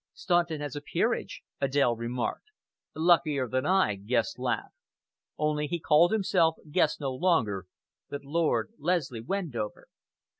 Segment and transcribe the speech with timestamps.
[0.15, 2.45] "Staunton has a peerage," Adèle remarked.
[2.95, 4.73] "Luckier than I," Guest laughed;
[5.37, 7.67] only he called himself Guest no longer,
[8.09, 9.85] but Lord Leslie Wendover.